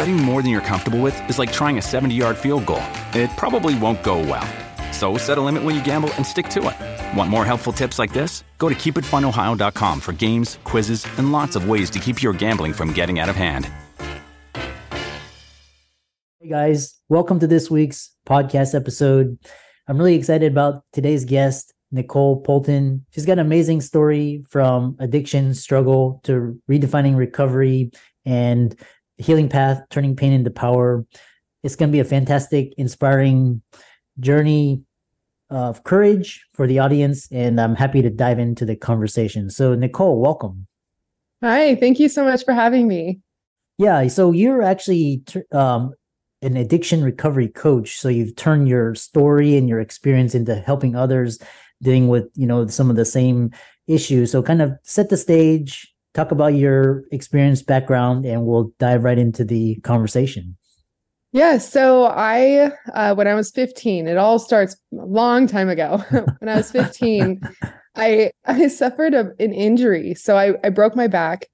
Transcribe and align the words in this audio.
Betting 0.00 0.16
more 0.16 0.40
than 0.40 0.50
you're 0.50 0.62
comfortable 0.62 0.98
with 0.98 1.28
is 1.28 1.38
like 1.38 1.52
trying 1.52 1.76
a 1.76 1.82
70 1.82 2.14
yard 2.14 2.38
field 2.38 2.64
goal. 2.64 2.82
It 3.12 3.28
probably 3.36 3.78
won't 3.78 4.02
go 4.02 4.18
well. 4.20 4.48
So 4.94 5.18
set 5.18 5.36
a 5.36 5.42
limit 5.42 5.62
when 5.62 5.74
you 5.74 5.84
gamble 5.84 6.10
and 6.14 6.24
stick 6.24 6.48
to 6.56 6.70
it. 6.70 7.18
Want 7.18 7.28
more 7.28 7.44
helpful 7.44 7.70
tips 7.70 7.98
like 7.98 8.10
this? 8.10 8.42
Go 8.56 8.70
to 8.70 8.74
keepitfunohio.com 8.74 10.00
for 10.00 10.14
games, 10.14 10.58
quizzes, 10.64 11.06
and 11.18 11.32
lots 11.32 11.54
of 11.54 11.68
ways 11.68 11.90
to 11.90 11.98
keep 11.98 12.22
your 12.22 12.32
gambling 12.32 12.72
from 12.72 12.94
getting 12.94 13.18
out 13.18 13.28
of 13.28 13.36
hand. 13.36 13.68
Hey 16.40 16.48
guys, 16.48 16.94
welcome 17.10 17.38
to 17.38 17.46
this 17.46 17.70
week's 17.70 18.10
podcast 18.26 18.74
episode. 18.74 19.38
I'm 19.86 19.98
really 19.98 20.14
excited 20.14 20.50
about 20.50 20.82
today's 20.94 21.26
guest, 21.26 21.74
Nicole 21.92 22.40
Poulton. 22.40 23.04
She's 23.10 23.26
got 23.26 23.34
an 23.34 23.40
amazing 23.40 23.82
story 23.82 24.46
from 24.48 24.96
addiction 24.98 25.52
struggle 25.52 26.22
to 26.24 26.58
redefining 26.70 27.18
recovery 27.18 27.90
and 28.24 28.74
healing 29.20 29.48
path, 29.48 29.82
turning 29.90 30.16
pain 30.16 30.32
into 30.32 30.50
power. 30.50 31.04
It's 31.62 31.76
going 31.76 31.90
to 31.90 31.92
be 31.92 32.00
a 32.00 32.04
fantastic, 32.04 32.72
inspiring 32.78 33.62
journey 34.18 34.82
of 35.50 35.82
courage 35.84 36.46
for 36.54 36.66
the 36.66 36.78
audience, 36.78 37.28
and 37.30 37.60
I'm 37.60 37.74
happy 37.74 38.02
to 38.02 38.10
dive 38.10 38.38
into 38.38 38.64
the 38.64 38.76
conversation. 38.76 39.50
So, 39.50 39.74
Nicole, 39.74 40.20
welcome. 40.20 40.66
Hi, 41.42 41.74
thank 41.74 41.98
you 41.98 42.08
so 42.08 42.24
much 42.24 42.44
for 42.44 42.54
having 42.54 42.86
me. 42.86 43.20
Yeah, 43.78 44.06
so 44.08 44.30
you're 44.32 44.62
actually 44.62 45.22
um, 45.52 45.94
an 46.42 46.56
addiction 46.56 47.02
recovery 47.02 47.48
coach. 47.48 47.98
So 47.98 48.08
you've 48.08 48.36
turned 48.36 48.68
your 48.68 48.94
story 48.94 49.56
and 49.56 49.68
your 49.68 49.80
experience 49.80 50.34
into 50.34 50.54
helping 50.54 50.94
others 50.94 51.38
dealing 51.82 52.08
with 52.08 52.28
you 52.34 52.46
know 52.46 52.66
some 52.66 52.90
of 52.90 52.96
the 52.96 53.04
same 53.04 53.50
issues. 53.86 54.32
So 54.32 54.42
kind 54.42 54.62
of 54.62 54.72
set 54.82 55.08
the 55.08 55.16
stage, 55.16 55.92
talk 56.14 56.30
about 56.30 56.54
your 56.54 57.04
experience 57.12 57.62
background 57.62 58.24
and 58.24 58.44
we'll 58.44 58.72
dive 58.78 59.04
right 59.04 59.18
into 59.18 59.44
the 59.44 59.76
conversation. 59.76 60.56
Yeah 61.32 61.58
so 61.58 62.06
i 62.06 62.72
uh, 62.92 63.14
when 63.14 63.28
i 63.28 63.34
was 63.34 63.52
15 63.52 64.08
it 64.08 64.16
all 64.16 64.38
starts 64.38 64.74
a 64.92 65.04
long 65.06 65.46
time 65.46 65.68
ago. 65.68 66.02
When 66.38 66.48
i 66.48 66.56
was 66.56 66.70
15 66.72 67.40
i 67.96 68.30
i 68.46 68.68
suffered 68.68 69.14
a, 69.14 69.30
an 69.38 69.52
injury. 69.52 70.14
So 70.14 70.36
I, 70.36 70.54
I 70.64 70.70
broke 70.70 70.96
my 70.96 71.06
back 71.06 71.46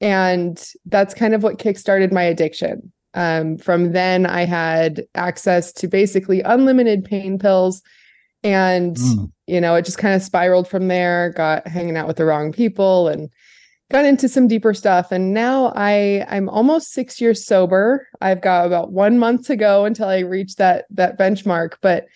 and 0.00 0.62
that's 0.86 1.14
kind 1.14 1.34
of 1.34 1.42
what 1.42 1.58
kickstarted 1.58 2.12
my 2.12 2.22
addiction. 2.22 2.92
Um, 3.16 3.58
from 3.58 3.92
then 3.92 4.26
i 4.26 4.44
had 4.44 5.04
access 5.14 5.72
to 5.74 5.86
basically 5.86 6.40
unlimited 6.40 7.04
pain 7.04 7.38
pills 7.38 7.80
and 8.42 8.96
mm. 8.96 9.32
you 9.46 9.60
know 9.60 9.76
it 9.76 9.84
just 9.84 9.98
kind 9.98 10.14
of 10.14 10.22
spiraled 10.22 10.66
from 10.66 10.88
there 10.88 11.30
got 11.30 11.66
hanging 11.66 11.96
out 11.96 12.08
with 12.08 12.16
the 12.16 12.24
wrong 12.24 12.50
people 12.50 13.06
and 13.06 13.30
got 13.90 14.04
into 14.04 14.28
some 14.28 14.48
deeper 14.48 14.74
stuff 14.74 15.12
and 15.12 15.34
now 15.34 15.72
i 15.76 16.24
i'm 16.28 16.48
almost 16.48 16.92
six 16.92 17.20
years 17.20 17.44
sober. 17.44 18.08
I've 18.20 18.40
got 18.40 18.66
about 18.66 18.92
one 18.92 19.18
month 19.18 19.46
to 19.46 19.56
go 19.56 19.84
until 19.84 20.08
i 20.08 20.20
reach 20.20 20.56
that 20.56 20.86
that 20.90 21.18
benchmark 21.18 21.74
but 21.82 22.06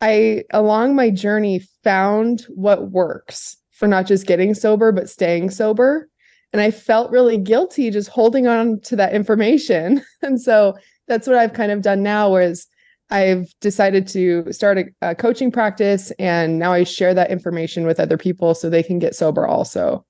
i 0.00 0.44
along 0.52 0.94
my 0.94 1.10
journey 1.10 1.62
found 1.84 2.42
what 2.48 2.90
works 2.90 3.56
for 3.70 3.86
not 3.86 4.06
just 4.06 4.26
getting 4.26 4.54
sober 4.54 4.92
but 4.92 5.08
staying 5.08 5.50
sober. 5.50 6.08
And 6.52 6.60
i 6.60 6.70
felt 6.70 7.10
really 7.10 7.38
guilty 7.38 7.90
just 7.90 8.08
holding 8.08 8.46
on 8.46 8.80
to 8.82 8.96
that 8.96 9.14
information. 9.14 10.02
And 10.22 10.40
so 10.40 10.74
that's 11.06 11.26
what 11.26 11.36
i've 11.36 11.52
kind 11.52 11.72
of 11.72 11.82
done 11.82 12.02
now 12.02 12.36
is 12.36 12.66
I've 13.10 13.48
decided 13.60 14.06
to 14.08 14.52
start 14.52 14.78
a, 14.78 14.84
a, 15.00 15.14
coaching 15.14 15.50
practice 15.50 16.10
and 16.18 16.58
now 16.58 16.74
I 16.74 16.84
share 16.84 17.14
that 17.14 17.30
information 17.30 17.86
with 17.86 17.98
other 17.98 18.18
people 18.18 18.54
so 18.54 18.68
they 18.68 18.82
can 18.82 18.98
get 18.98 19.14
sober 19.14 19.46
also. 19.46 20.04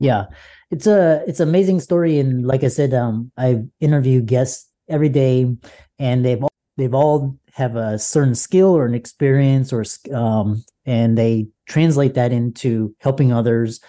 Yeah, 0.00 0.26
it's 0.70 0.86
a 0.86 1.24
it's 1.26 1.40
an 1.40 1.48
amazing 1.48 1.80
story, 1.80 2.18
and 2.18 2.46
like 2.46 2.62
I 2.62 2.68
said, 2.68 2.94
um, 2.94 3.32
I 3.36 3.64
interview 3.80 4.20
guests 4.20 4.68
every 4.88 5.08
day, 5.08 5.56
and 5.98 6.24
they've 6.24 6.42
all, 6.42 6.52
they've 6.76 6.94
all 6.94 7.36
have 7.54 7.74
a 7.76 7.98
certain 7.98 8.34
skill 8.34 8.68
or 8.68 8.86
an 8.86 8.94
experience, 8.94 9.72
or 9.72 9.84
um, 10.14 10.64
and 10.86 11.18
they 11.18 11.48
translate 11.66 12.14
that 12.14 12.32
into 12.32 12.94
helping 13.00 13.32
others. 13.32 13.80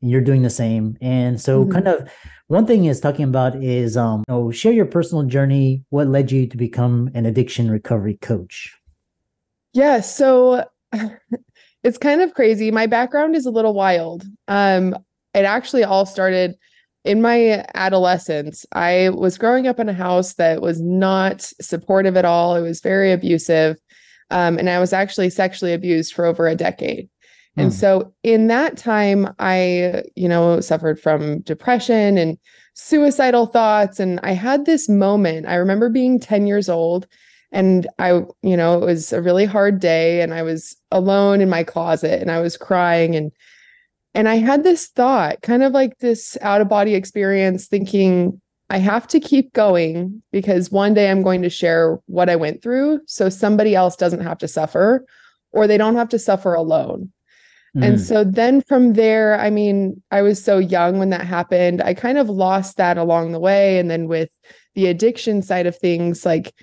You're 0.00 0.20
doing 0.20 0.42
the 0.42 0.50
same, 0.50 0.96
and 1.00 1.40
so 1.40 1.62
mm-hmm. 1.62 1.72
kind 1.72 1.88
of 1.88 2.08
one 2.48 2.66
thing 2.66 2.84
is 2.84 3.00
talking 3.00 3.24
about 3.24 3.60
is 3.62 3.96
um, 3.96 4.22
you 4.28 4.34
know, 4.34 4.50
share 4.50 4.72
your 4.72 4.86
personal 4.86 5.24
journey. 5.24 5.84
What 5.90 6.06
led 6.06 6.30
you 6.30 6.46
to 6.46 6.56
become 6.56 7.10
an 7.14 7.26
addiction 7.26 7.70
recovery 7.70 8.18
coach? 8.20 8.76
Yeah, 9.72 10.00
so 10.00 10.64
it's 11.82 11.98
kind 11.98 12.20
of 12.20 12.34
crazy. 12.34 12.70
My 12.70 12.86
background 12.86 13.34
is 13.34 13.46
a 13.46 13.50
little 13.50 13.74
wild. 13.74 14.24
Um, 14.48 14.96
it 15.36 15.44
actually 15.44 15.84
all 15.84 16.06
started 16.06 16.54
in 17.04 17.22
my 17.22 17.64
adolescence. 17.74 18.66
I 18.72 19.10
was 19.10 19.38
growing 19.38 19.66
up 19.66 19.78
in 19.78 19.88
a 19.88 19.94
house 19.94 20.34
that 20.34 20.62
was 20.62 20.80
not 20.80 21.42
supportive 21.60 22.16
at 22.16 22.24
all. 22.24 22.56
It 22.56 22.62
was 22.62 22.80
very 22.80 23.12
abusive. 23.12 23.76
Um, 24.30 24.58
and 24.58 24.68
I 24.68 24.80
was 24.80 24.92
actually 24.92 25.30
sexually 25.30 25.72
abused 25.72 26.14
for 26.14 26.24
over 26.24 26.48
a 26.48 26.56
decade. 26.56 27.08
And 27.56 27.66
hmm. 27.66 27.76
so 27.76 28.12
in 28.22 28.48
that 28.48 28.76
time, 28.76 29.32
I, 29.38 30.02
you 30.16 30.28
know, 30.28 30.60
suffered 30.60 30.98
from 30.98 31.40
depression 31.42 32.18
and 32.18 32.38
suicidal 32.74 33.46
thoughts. 33.46 34.00
And 34.00 34.18
I 34.22 34.32
had 34.32 34.64
this 34.64 34.88
moment. 34.88 35.46
I 35.46 35.54
remember 35.56 35.88
being 35.88 36.18
10 36.18 36.46
years 36.46 36.68
old 36.68 37.06
and 37.52 37.86
I, 37.98 38.22
you 38.42 38.56
know, 38.56 38.82
it 38.82 38.84
was 38.84 39.12
a 39.12 39.22
really 39.22 39.44
hard 39.44 39.80
day 39.80 40.22
and 40.22 40.34
I 40.34 40.42
was 40.42 40.76
alone 40.90 41.40
in 41.40 41.48
my 41.48 41.62
closet 41.62 42.20
and 42.20 42.30
I 42.30 42.40
was 42.40 42.56
crying 42.56 43.14
and 43.14 43.30
and 44.16 44.30
I 44.30 44.36
had 44.36 44.64
this 44.64 44.86
thought, 44.86 45.42
kind 45.42 45.62
of 45.62 45.72
like 45.72 45.98
this 45.98 46.38
out 46.40 46.62
of 46.62 46.70
body 46.70 46.94
experience, 46.94 47.66
thinking, 47.66 48.40
I 48.70 48.78
have 48.78 49.06
to 49.08 49.20
keep 49.20 49.52
going 49.52 50.22
because 50.32 50.72
one 50.72 50.94
day 50.94 51.10
I'm 51.10 51.22
going 51.22 51.42
to 51.42 51.50
share 51.50 51.98
what 52.06 52.30
I 52.30 52.36
went 52.36 52.62
through 52.62 53.00
so 53.06 53.28
somebody 53.28 53.74
else 53.74 53.94
doesn't 53.94 54.22
have 54.22 54.38
to 54.38 54.48
suffer 54.48 55.04
or 55.52 55.66
they 55.66 55.76
don't 55.76 55.96
have 55.96 56.08
to 56.08 56.18
suffer 56.18 56.54
alone. 56.54 57.12
Mm. 57.76 57.84
And 57.84 58.00
so 58.00 58.24
then 58.24 58.62
from 58.62 58.94
there, 58.94 59.38
I 59.38 59.50
mean, 59.50 60.02
I 60.10 60.22
was 60.22 60.42
so 60.42 60.58
young 60.58 60.98
when 60.98 61.10
that 61.10 61.26
happened. 61.26 61.82
I 61.82 61.92
kind 61.92 62.16
of 62.16 62.30
lost 62.30 62.78
that 62.78 62.96
along 62.96 63.32
the 63.32 63.38
way. 63.38 63.78
And 63.78 63.90
then 63.90 64.08
with 64.08 64.30
the 64.74 64.86
addiction 64.86 65.42
side 65.42 65.66
of 65.66 65.76
things, 65.76 66.24
like 66.24 66.54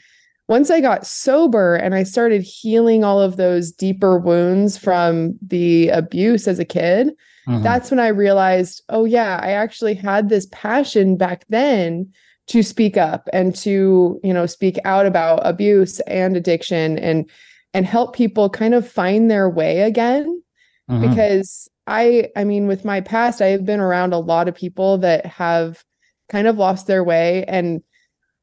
once 0.48 0.72
I 0.72 0.82
got 0.82 1.06
sober 1.06 1.76
and 1.76 1.94
I 1.94 2.02
started 2.02 2.42
healing 2.42 3.04
all 3.04 3.22
of 3.22 3.38
those 3.38 3.72
deeper 3.72 4.18
wounds 4.18 4.76
from 4.76 5.38
the 5.46 5.90
abuse 5.90 6.48
as 6.48 6.58
a 6.58 6.66
kid, 6.66 7.12
mm-hmm. 7.48 7.64
that's 7.64 7.92
when 7.92 8.00
I 8.00 8.08
realized, 8.08 8.84
oh, 8.90 9.06
yeah, 9.06 9.40
I 9.42 9.52
actually 9.52 9.96
had 9.96 10.30
this 10.30 10.48
passion 10.52 11.18
back 11.18 11.46
then 11.50 12.12
to 12.48 12.62
speak 12.64 12.98
up 12.98 13.30
and 13.32 13.56
to, 13.56 14.20
you 14.24 14.34
know, 14.34 14.46
speak 14.46 14.78
out 14.86 15.06
about 15.06 15.46
abuse 15.46 16.00
and 16.02 16.36
addiction 16.36 16.98
and 17.00 17.30
and 17.74 17.86
help 17.86 18.16
people 18.16 18.50
kind 18.50 18.74
of 18.74 18.88
find 18.88 19.32
their 19.32 19.50
way 19.50 19.82
again 19.82 20.44
mm-hmm. 20.90 21.10
because 21.10 21.70
I 21.88 22.30
I 22.36 22.44
mean 22.44 22.68
with 22.68 22.86
my 22.86 23.02
past 23.02 23.42
I 23.42 23.48
have 23.48 23.66
been 23.66 23.80
around 23.80 24.14
a 24.14 24.20
lot 24.20 24.48
of 24.48 24.56
people 24.56 25.00
that 25.00 25.26
have 25.26 25.84
kind 26.30 26.48
of 26.48 26.58
lost 26.58 26.88
their 26.88 27.04
way 27.04 27.46
and 27.46 27.82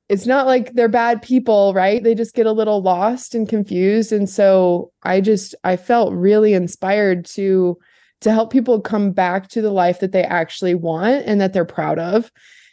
it's 0.09 0.27
not 0.27 0.47
like 0.47 0.72
they're 0.72 0.89
bad 0.89 1.22
people, 1.22 1.72
right? 1.72 2.03
They 2.03 2.16
just 2.16 2.34
get 2.34 2.47
a 2.47 2.53
little 2.53 2.83
lost 2.83 3.34
and 3.34 3.48
confused 3.48 4.13
and 4.13 4.28
so 4.28 4.92
I 5.03 5.21
just 5.21 5.54
I 5.63 5.77
felt 5.77 6.13
really 6.13 6.54
inspired 6.54 7.27
to 7.27 7.78
to 8.21 8.33
help 8.33 8.53
people 8.53 8.81
come 8.81 9.13
back 9.13 9.49
to 9.49 9.63
the 9.63 9.71
life 9.71 10.01
that 10.01 10.13
they 10.13 10.25
actually 10.25 10.75
want 10.75 11.25
and 11.27 11.41
that 11.41 11.53
they're 11.53 11.65
proud 11.65 11.99
of. 11.99 12.27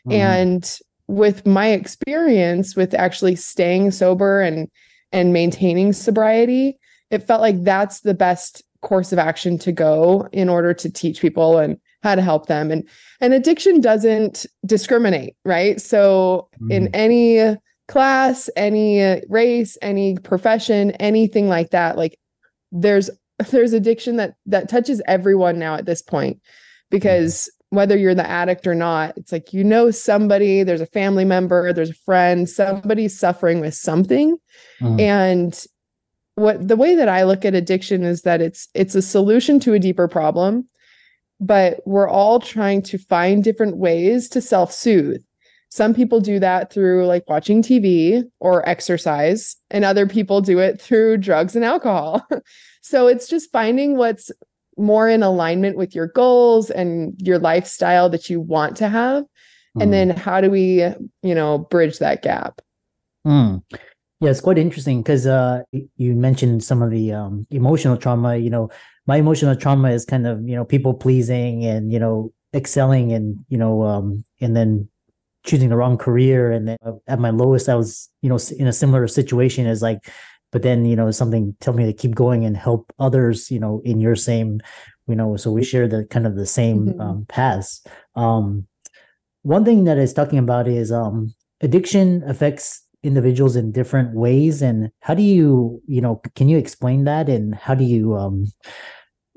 Mm-hmm. 0.08 0.12
And 0.12 0.80
with 1.08 1.46
my 1.46 1.68
experience 1.68 2.76
with 2.76 2.94
actually 2.94 3.36
staying 3.36 3.92
sober 3.92 4.42
and 4.42 4.70
and 5.14 5.32
maintaining 5.32 5.94
sobriety, 5.94 6.78
it 7.12 7.20
felt 7.20 7.42
like 7.42 7.64
that's 7.64 8.02
the 8.02 8.14
best 8.14 8.64
course 8.82 9.12
of 9.12 9.20
action 9.20 9.58
to 9.58 9.72
go 9.72 10.28
in 10.32 10.50
order 10.50 10.74
to 10.74 10.90
teach 10.90 11.22
people 11.22 11.58
and 11.58 11.78
how 12.04 12.16
to 12.16 12.22
help 12.22 12.46
them 12.46 12.72
and 12.72 12.88
and 13.20 13.34
addiction 13.34 13.82
doesn't 13.82 14.46
discriminate 14.66 15.36
right 15.44 15.82
so 15.82 16.48
mm-hmm. 16.56 16.72
in 16.72 16.96
any 16.96 17.58
class 17.88 18.50
any 18.56 19.20
race 19.30 19.78
any 19.82 20.16
profession 20.20 20.92
anything 20.92 21.50
like 21.50 21.72
that 21.72 21.98
like 21.98 22.18
there's 22.72 23.10
there's 23.52 23.74
addiction 23.74 24.18
that 24.18 24.36
that 24.46 24.70
touches 24.70 25.02
everyone 25.08 25.60
now 25.60 25.76
at 25.76 25.86
this 25.86 26.02
point 26.02 26.42
because 26.90 27.50
whether 27.70 27.98
you're 27.98 28.16
the 28.16 28.28
addict 28.28 28.66
or 28.66 28.76
not, 28.76 29.18
it's 29.18 29.32
like 29.32 29.54
you 29.54 29.64
know 29.64 29.92
somebody, 29.92 30.64
there's 30.64 30.82
a 30.82 30.86
family 30.86 31.26
member, 31.26 31.74
there's 31.74 31.90
a 31.90 31.96
friend, 31.96 32.50
somebody's 32.50 33.18
suffering 33.18 33.60
with 33.60 33.74
something. 33.74 34.38
Mm. 34.80 35.02
And 35.02 35.66
what 36.36 36.66
the 36.66 36.78
way 36.78 36.96
that 36.96 37.10
I 37.10 37.24
look 37.24 37.44
at 37.44 37.56
addiction 37.56 38.04
is 38.04 38.22
that 38.22 38.42
it's 38.42 38.70
it's 38.74 38.96
a 38.96 39.02
solution 39.02 39.60
to 39.62 39.74
a 39.74 39.80
deeper 39.80 40.08
problem, 40.08 40.68
but 41.40 41.82
we're 41.86 42.10
all 42.10 42.40
trying 42.40 42.82
to 42.84 42.98
find 42.98 43.44
different 43.44 43.78
ways 43.78 44.30
to 44.30 44.42
self-soothe. 44.42 45.22
Some 45.70 45.94
people 45.94 46.20
do 46.20 46.40
that 46.40 46.72
through 46.72 47.06
like 47.06 47.28
watching 47.28 47.62
TV 47.62 48.24
or 48.40 48.68
exercise, 48.68 49.56
and 49.70 49.84
other 49.84 50.08
people 50.08 50.42
do 50.42 50.60
it 50.60 50.82
through 50.82 51.18
drugs 51.18 51.56
and 51.56 51.66
alcohol. 51.66 52.26
so 52.82 53.08
it's 53.08 53.28
just 53.28 53.52
finding 53.52 53.98
what's 53.98 54.32
more 54.78 55.10
in 55.10 55.24
alignment 55.24 55.76
with 55.78 55.96
your 55.96 56.08
goals 56.08 56.70
and 56.70 57.16
your 57.20 57.40
lifestyle 57.40 58.10
that 58.10 58.30
you 58.30 58.40
want 58.40 58.78
to 58.78 58.88
have. 58.88 59.24
Mm. 59.76 59.84
And 59.84 59.94
then 59.94 60.10
how 60.12 60.40
do 60.40 60.50
we, 60.50 60.84
you 61.24 61.36
know, 61.36 61.58
bridge 61.58 62.00
that 62.00 62.22
gap? 62.22 62.62
Mm. 63.26 63.64
Yeah, 64.20 64.32
it's 64.32 64.42
quite 64.42 64.58
interesting 64.58 65.02
because 65.02 65.28
uh, 65.28 65.62
you 65.72 66.16
mentioned 66.16 66.64
some 66.64 66.82
of 66.82 66.90
the 66.90 67.14
um, 67.14 67.46
emotional 67.52 67.98
trauma. 67.98 68.38
You 68.38 68.50
know, 68.50 68.70
my 69.06 69.18
emotional 69.18 69.56
trauma 69.56 69.92
is 69.92 70.06
kind 70.06 70.26
of 70.26 70.48
you 70.48 70.56
know 70.56 70.66
people 70.66 70.94
pleasing 70.94 71.66
and 71.66 71.92
you 71.92 72.00
know 72.00 72.34
excelling 72.54 73.14
and 73.14 73.46
you 73.50 73.58
know 73.58 73.84
um, 73.84 74.24
and 74.42 74.56
then 74.56 74.90
choosing 75.48 75.70
the 75.70 75.78
wrong 75.78 75.98
career 75.98 76.52
and 76.52 76.68
then 76.68 76.78
uh, 76.86 76.92
at 77.08 77.20
my 77.20 77.32
lowest 77.32 77.70
i 77.70 77.76
was 77.76 78.10
you 78.22 78.30
know 78.30 78.38
in 78.60 78.68
a 78.68 78.74
similar 78.74 79.08
situation 79.08 79.66
as 79.66 79.82
like 79.82 80.00
but 80.52 80.62
then 80.62 80.86
you 80.86 80.96
know 80.96 81.10
something 81.12 81.56
tell 81.60 81.74
me 81.74 81.86
to 81.86 81.94
keep 81.94 82.14
going 82.14 82.46
and 82.46 82.58
help 82.58 82.94
others 83.00 83.50
you 83.50 83.60
know 83.60 83.82
in 83.84 84.00
your 84.00 84.16
same 84.16 84.60
you 85.08 85.16
know 85.16 85.36
so 85.38 85.52
we 85.52 85.64
share 85.64 85.88
the 85.88 86.06
kind 86.06 86.28
of 86.28 86.36
the 86.36 86.46
same 86.46 86.88
mm-hmm. 86.88 87.02
um, 87.02 87.26
paths. 87.28 87.86
Um 88.16 88.68
one 89.44 89.64
thing 89.64 89.86
that 89.86 89.98
is 89.98 90.14
talking 90.14 90.40
about 90.40 90.68
is 90.68 90.92
um 90.92 91.34
addiction 91.62 92.24
affects 92.28 92.84
individuals 93.04 93.56
in 93.56 93.72
different 93.72 94.14
ways 94.16 94.62
and 94.62 94.92
how 95.02 95.14
do 95.14 95.24
you 95.24 95.82
you 95.88 96.02
know 96.02 96.22
can 96.36 96.50
you 96.50 96.58
explain 96.58 97.06
that? 97.06 97.30
And 97.30 97.56
how 97.56 97.74
do 97.76 97.84
you 97.84 98.16
um 98.16 98.48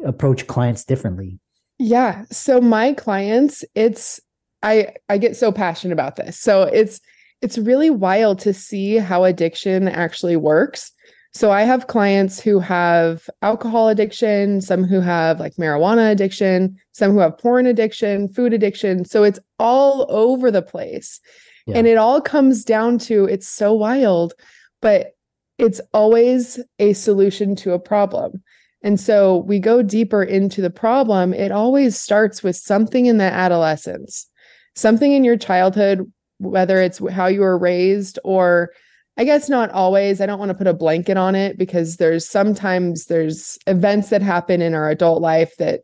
approach 0.05 0.47
clients 0.47 0.85
differently? 0.85 1.39
Yeah 1.79 2.25
so 2.31 2.61
my 2.61 2.93
clients 2.93 3.65
it's 3.75 4.21
I 4.63 4.95
I 5.09 5.19
get 5.19 5.37
so 5.37 5.53
passionate 5.53 5.93
about 5.93 6.17
this. 6.17 6.39
So 6.39 6.63
it's 6.63 7.01
it's 7.43 7.59
really 7.59 7.91
wild 7.91 8.39
to 8.41 8.53
see 8.53 8.97
how 8.97 9.25
addiction 9.25 9.89
actually 9.89 10.37
works. 10.37 10.93
So 11.33 11.53
I 11.53 11.63
have 11.63 11.87
clients 11.87 12.41
who 12.41 12.59
have 12.59 13.31
alcohol 13.41 13.89
addiction, 13.89 14.61
some 14.61 14.83
who 14.83 15.01
have 15.01 15.39
like 15.39 15.55
marijuana 15.55 16.11
addiction, 16.11 16.77
some 16.93 17.13
who 17.13 17.21
have 17.21 17.39
porn 17.39 17.67
addiction, 17.67 18.29
food 18.29 18.53
addiction. 18.53 19.05
So 19.05 19.23
it's 19.23 19.39
all 19.59 20.07
over 20.09 20.51
the 20.51 20.63
place. 20.63 21.21
Yeah. 21.67 21.79
And 21.79 21.87
it 21.87 21.99
all 21.99 22.21
comes 22.21 22.65
down 22.65 22.99
to 23.01 23.27
it's 23.27 23.47
so 23.47 23.73
wild, 23.73 24.35
but 24.83 25.13
it's 25.57 25.81
always 25.95 26.59
a 26.79 26.95
solution 26.95 27.55
to 27.57 27.73
a 27.73 27.79
problem. 27.79 28.43
And 28.83 28.99
so 28.99 29.39
we 29.39 29.61
go 29.61 29.83
deeper 29.83 30.23
into 30.23 30.61
the 30.61 30.71
problem. 30.71 31.33
It 31.33 31.53
always 31.53 31.99
starts 31.99 32.43
with 32.43 32.57
something 32.57 33.07
in 33.07 33.19
the 33.19 33.25
adolescence 33.25 34.27
something 34.75 35.13
in 35.13 35.25
your 35.25 35.37
childhood, 35.37 36.11
whether 36.39 36.81
it's 36.81 36.99
how 37.11 37.27
you 37.27 37.41
were 37.41 37.59
raised 37.59 38.19
or 38.25 38.71
I 39.17 39.25
guess 39.25 39.49
not 39.49 39.71
always. 39.71 40.21
I 40.21 40.27
don't 40.27 40.39
want 40.39 40.51
to 40.51 40.57
put 40.57 40.67
a 40.67 40.73
blanket 40.73 41.17
on 41.17 41.35
it 41.35 41.59
because 41.59 41.97
there's 41.97 42.27
sometimes 42.27 43.07
there's 43.07 43.59
events 43.67 44.09
that 44.11 44.23
happen 44.23 44.63
in 44.63 44.73
our 44.73 44.89
adult 44.89 45.21
life 45.21 45.55
that 45.59 45.81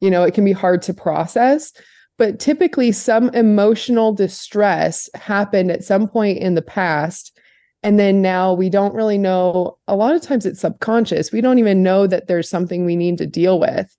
you 0.00 0.10
know, 0.10 0.22
it 0.22 0.32
can 0.32 0.44
be 0.44 0.52
hard 0.52 0.80
to 0.82 0.94
process, 0.94 1.72
but 2.18 2.38
typically 2.38 2.92
some 2.92 3.30
emotional 3.30 4.12
distress 4.12 5.10
happened 5.14 5.72
at 5.72 5.82
some 5.82 6.06
point 6.06 6.38
in 6.38 6.54
the 6.54 6.62
past 6.62 7.36
and 7.82 7.98
then 7.98 8.20
now 8.20 8.52
we 8.52 8.68
don't 8.68 8.94
really 8.94 9.18
know 9.18 9.78
a 9.86 9.94
lot 9.94 10.14
of 10.14 10.22
times 10.22 10.44
it's 10.44 10.60
subconscious. 10.60 11.30
We 11.30 11.40
don't 11.40 11.58
even 11.58 11.82
know 11.82 12.06
that 12.06 12.26
there's 12.26 12.48
something 12.48 12.84
we 12.84 12.96
need 12.96 13.18
to 13.18 13.26
deal 13.26 13.60
with. 13.60 13.96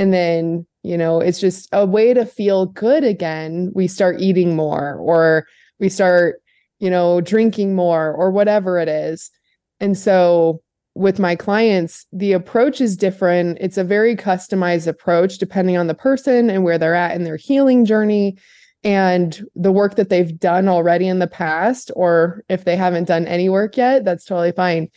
And 0.00 0.14
then 0.14 0.66
you 0.82 0.96
know 0.96 1.20
it's 1.20 1.38
just 1.38 1.68
a 1.72 1.84
way 1.84 2.14
to 2.14 2.24
feel 2.24 2.66
good 2.66 3.04
again. 3.04 3.70
We 3.74 3.86
start 3.86 4.18
eating 4.18 4.56
more 4.56 4.94
or 4.94 5.46
we 5.78 5.90
start 5.90 6.40
you 6.78 6.88
know 6.88 7.20
drinking 7.20 7.74
more 7.74 8.14
or 8.14 8.30
whatever 8.30 8.78
it 8.78 8.88
is. 8.88 9.30
And 9.78 9.96
so 9.96 10.62
with 10.94 11.18
my 11.18 11.36
clients 11.36 12.06
the 12.12 12.32
approach 12.32 12.80
is 12.80 12.96
different. 12.96 13.58
It's 13.60 13.76
a 13.76 13.84
very 13.84 14.16
customized 14.16 14.86
approach 14.86 15.36
depending 15.36 15.76
on 15.76 15.86
the 15.86 15.94
person 15.94 16.48
and 16.48 16.64
where 16.64 16.78
they're 16.78 16.94
at 16.94 17.14
in 17.14 17.24
their 17.24 17.36
healing 17.36 17.84
journey 17.84 18.38
and 18.82 19.44
the 19.54 19.70
work 19.70 19.96
that 19.96 20.08
they've 20.08 20.40
done 20.40 20.66
already 20.66 21.08
in 21.08 21.18
the 21.18 21.26
past 21.26 21.90
or 21.94 22.42
if 22.48 22.64
they 22.64 22.74
haven't 22.74 23.04
done 23.04 23.26
any 23.26 23.50
work 23.50 23.76
yet 23.76 24.06
that's 24.06 24.24
totally 24.24 24.52
fine. 24.52 24.88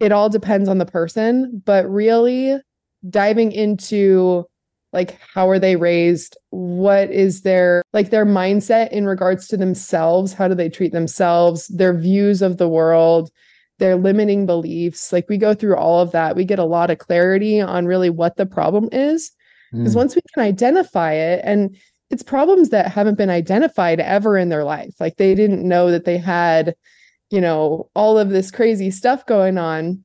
It 0.00 0.10
all 0.10 0.30
depends 0.30 0.70
on 0.70 0.78
the 0.78 0.86
person 0.86 1.62
but 1.66 1.86
really 1.86 2.58
diving 3.08 3.52
into 3.52 4.46
like 4.92 5.18
how 5.34 5.48
are 5.48 5.58
they 5.58 5.76
raised? 5.76 6.36
What 6.50 7.10
is 7.10 7.42
their 7.42 7.82
like 7.92 8.10
their 8.10 8.26
mindset 8.26 8.90
in 8.90 9.06
regards 9.06 9.46
to 9.48 9.56
themselves? 9.56 10.32
How 10.32 10.48
do 10.48 10.54
they 10.54 10.68
treat 10.68 10.92
themselves? 10.92 11.68
Their 11.68 11.94
views 11.94 12.40
of 12.42 12.56
the 12.56 12.68
world? 12.68 13.30
Their 13.78 13.96
limiting 13.96 14.46
beliefs? 14.46 15.12
Like 15.12 15.28
we 15.28 15.36
go 15.36 15.54
through 15.54 15.76
all 15.76 16.00
of 16.00 16.12
that. 16.12 16.36
We 16.36 16.44
get 16.44 16.58
a 16.58 16.64
lot 16.64 16.90
of 16.90 16.98
clarity 16.98 17.60
on 17.60 17.86
really 17.86 18.10
what 18.10 18.36
the 18.36 18.46
problem 18.46 18.88
is. 18.92 19.30
Because 19.72 19.92
mm. 19.92 19.96
once 19.98 20.16
we 20.16 20.22
can 20.32 20.42
identify 20.42 21.12
it 21.12 21.42
and 21.44 21.76
it's 22.10 22.22
problems 22.22 22.70
that 22.70 22.90
haven't 22.90 23.18
been 23.18 23.28
identified 23.28 24.00
ever 24.00 24.38
in 24.38 24.48
their 24.48 24.64
life. 24.64 24.94
Like 24.98 25.16
they 25.16 25.34
didn't 25.34 25.66
know 25.66 25.90
that 25.90 26.06
they 26.06 26.16
had 26.16 26.74
you 27.30 27.40
know 27.42 27.90
all 27.94 28.18
of 28.18 28.30
this 28.30 28.50
crazy 28.50 28.90
stuff 28.90 29.26
going 29.26 29.58
on 29.58 30.02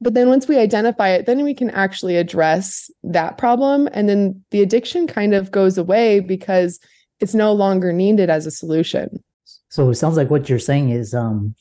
but 0.00 0.14
then 0.14 0.28
once 0.28 0.48
we 0.48 0.58
identify 0.58 1.10
it, 1.10 1.26
then 1.26 1.44
we 1.44 1.54
can 1.54 1.70
actually 1.70 2.16
address 2.16 2.90
that 3.02 3.36
problem. 3.36 3.88
And 3.92 4.08
then 4.08 4.42
the 4.50 4.62
addiction 4.62 5.06
kind 5.06 5.34
of 5.34 5.50
goes 5.50 5.76
away 5.76 6.20
because 6.20 6.80
it's 7.20 7.34
no 7.34 7.52
longer 7.52 7.92
needed 7.92 8.30
as 8.30 8.46
a 8.46 8.50
solution. 8.50 9.22
So 9.68 9.90
it 9.90 9.96
sounds 9.96 10.16
like 10.16 10.30
what 10.30 10.48
you're 10.48 10.58
saying 10.58 10.90
is 10.90 11.14
um, 11.14 11.54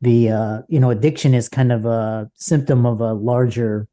the 0.00 0.30
uh, 0.30 0.62
you 0.68 0.80
know 0.80 0.90
addiction 0.90 1.34
is 1.34 1.48
kind 1.48 1.72
of 1.72 1.84
a 1.84 2.30
symptom 2.34 2.86
of 2.86 3.00
a 3.00 3.12
larger 3.12 3.86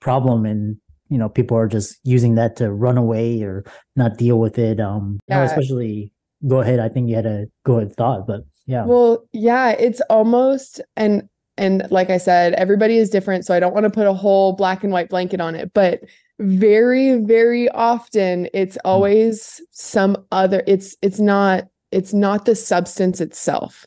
problem, 0.00 0.44
and 0.44 0.76
you 1.08 1.16
know 1.16 1.28
people 1.28 1.56
are 1.56 1.68
just 1.68 1.96
using 2.02 2.34
that 2.34 2.56
to 2.56 2.70
run 2.70 2.98
away 2.98 3.42
or 3.42 3.64
not 3.96 4.18
deal 4.18 4.38
with 4.38 4.58
it. 4.58 4.80
Um, 4.80 5.20
yeah. 5.26 5.42
Especially 5.44 6.12
go 6.46 6.60
ahead. 6.60 6.80
I 6.80 6.88
think 6.88 7.08
you 7.08 7.16
had 7.16 7.24
a 7.24 7.46
good 7.64 7.94
thought, 7.94 8.26
but 8.26 8.42
yeah. 8.66 8.84
Well, 8.84 9.24
yeah, 9.32 9.70
it's 9.70 10.00
almost 10.10 10.80
and 10.96 11.28
and 11.56 11.86
like 11.90 12.10
I 12.10 12.18
said, 12.18 12.54
everybody 12.54 12.96
is 12.98 13.10
different. 13.10 13.46
So 13.46 13.54
I 13.54 13.60
don't 13.60 13.74
want 13.74 13.84
to 13.84 13.90
put 13.90 14.06
a 14.06 14.12
whole 14.12 14.52
black 14.52 14.82
and 14.82 14.92
white 14.92 15.08
blanket 15.08 15.40
on 15.40 15.54
it. 15.54 15.72
But 15.72 16.00
very, 16.40 17.16
very 17.18 17.68
often 17.70 18.48
it's 18.52 18.74
hmm. 18.76 18.88
always 18.88 19.60
some 19.70 20.16
other, 20.32 20.62
it's 20.66 20.96
it's 21.02 21.20
not, 21.20 21.64
it's 21.92 22.12
not 22.12 22.44
the 22.44 22.56
substance 22.56 23.20
itself. 23.20 23.86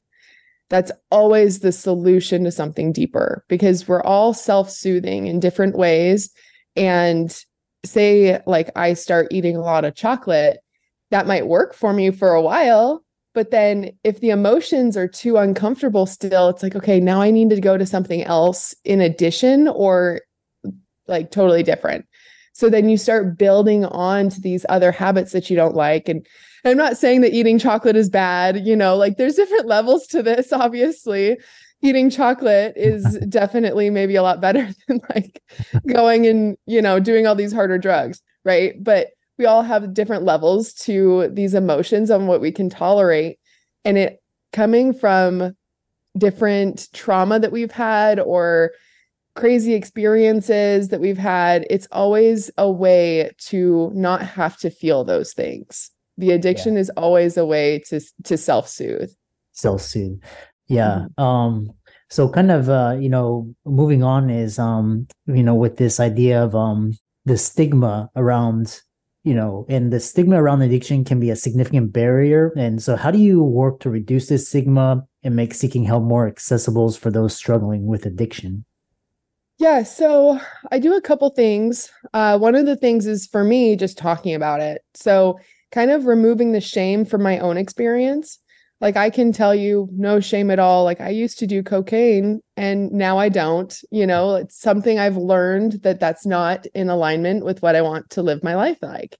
That's 0.70 0.92
always 1.12 1.60
the 1.60 1.72
solution 1.72 2.44
to 2.44 2.52
something 2.52 2.92
deeper 2.92 3.44
because 3.48 3.88
we're 3.88 4.04
all 4.04 4.34
self-soothing 4.34 5.28
in 5.28 5.40
different 5.40 5.78
ways. 5.78 6.30
And 6.76 7.36
say 7.86 8.42
like 8.46 8.70
I 8.76 8.94
start 8.94 9.28
eating 9.32 9.56
a 9.56 9.62
lot 9.62 9.86
of 9.86 9.96
chocolate, 9.96 10.60
that 11.12 11.28
might 11.28 11.48
work 11.48 11.74
for 11.74 11.94
me 11.94 12.12
for 12.12 12.34
a 12.34 12.42
while 12.42 13.04
but 13.38 13.51
then 13.51 13.91
if 14.03 14.20
the 14.20 14.32
emotions 14.32 14.98
are 14.98 15.08
too 15.08 15.38
uncomfortable 15.38 16.08
still, 16.08 16.50
it's 16.50 16.63
like, 16.63 16.75
okay, 16.75 17.00
now 17.00 17.22
I 17.22 17.29
need 17.29 17.51
to 17.51 17.62
go 17.62 17.77
to 17.77 17.86
something 17.86 18.24
else 18.24 18.74
in 18.84 19.00
addition 19.00 19.67
or 19.67 20.22
like 21.06 21.29
totally 21.29 21.62
different. 21.62 22.08
So 22.53 22.67
then 22.67 22.89
you 22.89 22.98
start 22.98 23.38
building 23.38 23.86
on 23.86 24.29
to 24.29 24.41
these 24.41 24.65
other 24.70 24.91
habits 24.91 25.34
that 25.34 25.51
you 25.51 25.56
don't 25.56 25.75
like. 25.75 26.10
And 26.10 26.25
I'm 26.65 26.77
not 26.77 26.98
saying 26.98 27.22
that 27.22 27.36
eating 27.36 27.60
chocolate 27.60 27.96
is 27.96 28.10
bad, 28.10 28.65
you 28.65 28.75
know, 28.75 28.96
like 28.96 29.17
there's 29.17 29.36
different 29.36 29.67
levels 29.77 30.08
to 30.08 30.24
this, 30.24 30.51
obviously. 30.51 31.38
Eating 31.84 32.10
chocolate 32.10 32.74
is 32.75 33.20
definitely 33.29 33.91
maybe 33.91 34.15
a 34.15 34.24
lot 34.24 34.41
better 34.41 34.67
than 34.88 35.00
like 35.13 35.44
going 35.86 36.25
and, 36.25 36.58
you 36.65 36.82
know, 36.82 37.00
doing 37.00 37.27
all 37.27 37.36
these 37.36 37.53
harder 37.53 37.77
drugs, 37.77 38.20
right? 38.44 38.84
But 38.84 39.10
we 39.38 39.46
all 39.46 39.62
have 39.62 39.94
different 39.94 40.24
levels 40.24 40.74
to 40.74 41.29
these 41.32 41.53
emotions 41.53 42.10
on 42.10 42.27
what 42.27 42.41
we 42.41 42.51
can 42.51 42.70
tolerate 42.70 43.39
and 43.86 43.98
it 43.98 44.22
coming 44.53 44.94
from 44.94 45.56
different 46.17 46.88
trauma 46.94 47.39
that 47.39 47.51
we've 47.51 47.72
had 47.72 48.20
or 48.20 48.72
crazy 49.36 49.75
experiences 49.75 50.89
that 50.89 51.00
we've 51.00 51.17
had 51.17 51.65
it's 51.70 51.88
always 51.91 52.50
a 52.58 52.70
way 52.70 53.29
to 53.38 53.91
not 53.94 54.22
have 54.22 54.58
to 54.58 54.70
feel 54.70 55.03
those 55.03 55.34
things 55.34 55.91
the 56.17 56.32
addiction 56.32 56.74
yeah. 56.74 56.79
is 56.79 56.89
always 56.91 57.38
a 57.38 57.46
way 57.46 57.79
to 57.88 58.01
to 58.24 58.36
self-soothe 58.36 59.12
self-soothe 59.51 60.20
yeah 60.67 61.06
mm-hmm. 61.20 61.24
um 61.24 61.72
so 62.10 62.27
kind 62.27 62.50
of 62.50 62.67
uh 62.67 62.98
you 63.00 63.10
know 63.10 63.53
moving 63.63 64.01
on 64.01 64.32
is 64.32 64.58
um 64.58 65.08
you 65.27 65.44
know 65.44 65.56
with 65.56 65.77
this 65.77 66.00
idea 66.00 66.44
of 66.44 66.56
um 66.56 66.94
the 67.25 67.38
stigma 67.38 68.10
around 68.15 68.82
you 69.28 69.34
know, 69.34 69.66
and 69.68 69.92
the 69.92 70.00
stigma 70.00 70.42
around 70.42 70.62
addiction 70.62 71.04
can 71.04 71.20
be 71.20 71.30
a 71.30 71.36
significant 71.36 71.92
barrier. 71.92 72.54
And 72.56 72.82
so, 72.82 72.96
how 72.96 73.12
do 73.12 73.18
you 73.18 73.44
work 73.44 73.82
to 73.82 73.90
reduce 73.90 74.30
this 74.30 74.48
stigma 74.48 75.06
and 75.22 75.36
make 75.36 75.54
seeking 75.54 75.84
help 75.84 76.04
more 76.04 76.28
accessible 76.28 76.90
for 76.94 77.12
those 77.12 77.36
struggling 77.36 77.88
with 77.88 78.06
addiction? 78.06 78.64
Yeah, 79.58 79.84
so 79.84 80.40
I 80.72 80.80
do 80.80 80.96
a 80.96 81.02
couple 81.02 81.30
things. 81.32 81.92
Uh, 82.14 82.38
one 82.38 82.56
of 82.56 82.66
the 82.66 82.78
things 82.78 83.06
is 83.06 83.28
for 83.28 83.44
me 83.44 83.76
just 83.76 83.98
talking 83.98 84.34
about 84.34 84.62
it. 84.62 84.82
So, 84.94 85.40
kind 85.74 85.92
of 85.92 86.06
removing 86.06 86.54
the 86.54 86.62
shame 86.62 87.04
from 87.04 87.22
my 87.22 87.38
own 87.40 87.58
experience. 87.58 88.40
Like, 88.80 88.96
I 88.96 89.10
can 89.10 89.32
tell 89.32 89.56
you, 89.56 89.90
no 89.92 90.20
shame 90.20 90.52
at 90.52 90.60
all. 90.60 90.84
Like, 90.84 91.02
I 91.02 91.10
used 91.10 91.40
to 91.40 91.48
do 91.48 91.64
cocaine 91.64 92.42
and 92.56 92.92
now 92.92 93.18
I 93.18 93.30
don't. 93.30 93.76
You 93.92 94.06
know, 94.06 94.36
it's 94.36 94.60
something 94.60 95.00
I've 95.00 95.18
learned 95.18 95.84
that 95.84 96.00
that's 96.00 96.26
not 96.26 96.66
in 96.76 96.90
alignment 96.90 97.44
with 97.44 97.62
what 97.62 97.76
I 97.76 97.82
want 97.82 98.10
to 98.12 98.22
live 98.22 98.44
my 98.44 98.56
life 98.56 98.78
like. 98.82 99.18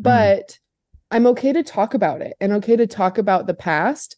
Mm. 0.00 0.04
But 0.04 0.58
I'm 1.10 1.26
okay 1.28 1.52
to 1.52 1.62
talk 1.62 1.94
about 1.94 2.20
it 2.20 2.36
and 2.40 2.52
okay 2.54 2.76
to 2.76 2.86
talk 2.86 3.18
about 3.18 3.46
the 3.46 3.54
past. 3.54 4.16